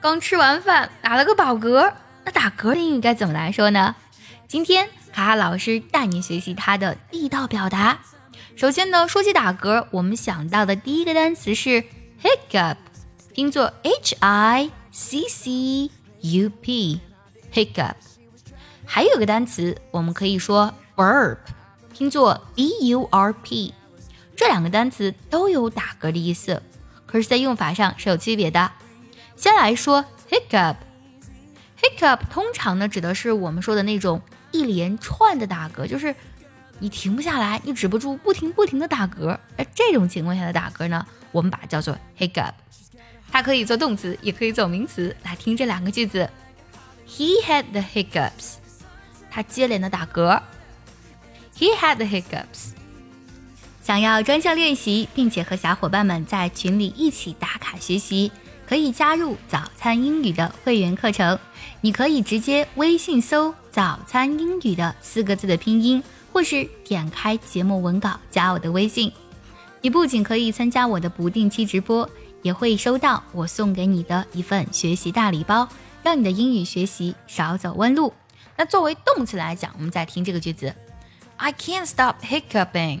[0.00, 1.92] 刚吃完饭，打了个饱嗝。
[2.24, 3.94] 那打嗝的英语该怎么来说呢？
[4.48, 7.98] 今天卡卡老师带你学习它的地道表达。
[8.56, 11.84] 首先呢，说起打嗝，我们想到的第一个单词是
[12.22, 12.76] hiccup，
[13.34, 17.94] 拼作 h i c c u p，hiccup。
[18.84, 21.38] 还有个单词，我们可以说 burp，
[21.92, 23.72] 拼作 b u r p。
[24.36, 26.62] 这两个单词都有打嗝的意思，
[27.10, 28.70] 可是，在用法上是有区别的。
[29.34, 36.14] 先来说 hiccup，hiccup 通常呢指的是我们说的那种一连串的打嗝，就是
[36.78, 39.36] 你停不下来，你止不住，不停不停的打嗝。
[39.56, 42.52] 而这种情况下的打嗝呢，我们把它叫做 hiccup。
[43.32, 45.16] 它可以做动词，也可以做名词。
[45.24, 46.30] 来听这两个句子
[47.08, 48.54] ：He had the hiccups。
[49.30, 50.40] 他接连的打嗝。
[51.56, 52.74] He had the hiccups。
[53.90, 58.30] 想要专项练习，并且和小伙伴们在群里一起打卡学习，
[58.64, 61.36] 可以加入早餐英语的会员课程。
[61.80, 66.00] 你可以直接微信搜“早餐英语”的四个字的拼音，
[66.32, 69.12] 或是点开节目文稿加我的微信。
[69.80, 72.08] 你不仅可以参加我的不定期直播，
[72.42, 75.68] 也会收到我送给你的一份学习大礼包，
[76.04, 78.14] 让你的英语学习少走弯路。
[78.56, 80.72] 那作为动词来讲，我们再听这个句子
[81.38, 83.00] ：I can't stop hiccuping。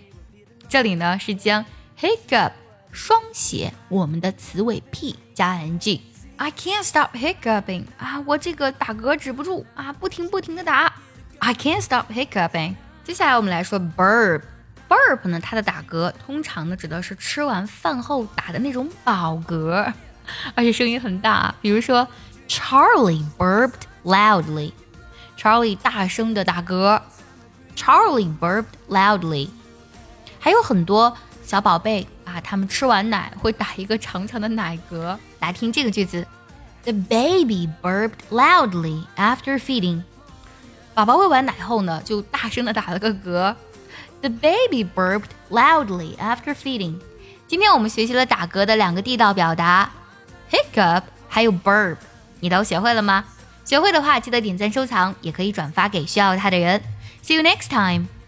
[0.70, 1.66] 这里呢是将
[2.00, 2.52] hiccup
[2.92, 10.92] 双写我们的词尾 p 加 ng，I can't stop hiccuping 啊，我这个打嗝止不住啊，不停不停的打。
[11.40, 12.76] I can't stop hiccuping。
[13.02, 14.42] 接下来我们来说 burp。
[14.88, 19.92] burp 呢，它的打嗝通常呢指的是吃完饭后打的那种饱嗝，
[20.54, 21.52] 而且声音很大。
[21.60, 22.06] 比如说
[22.48, 23.72] Charlie burped
[24.04, 24.70] loudly。
[25.36, 27.02] Charlie 大声的打嗝。
[27.74, 29.48] Charlie burped loudly。
[30.40, 35.16] 还有很多小宝贝啊，他们吃完奶会打一个长长的奶嗝。
[35.38, 36.26] 来听这个句子
[36.84, 40.02] ：The baby burped loudly after feeding。
[40.94, 43.54] 宝宝喂完奶后呢，就大声的打了个嗝。
[44.22, 46.98] The baby burped loudly after feeding。
[47.46, 49.90] 今天我们学习了打嗝的两个地道表达
[50.50, 51.96] ：hiccup 还有 burp。
[52.40, 53.24] 你都学会了吗？
[53.64, 56.80] 学会的话，记得点赞收藏，也可以转发给需要它的人。
[57.22, 58.06] See you next time。
[58.06, 58.19] 拜拜。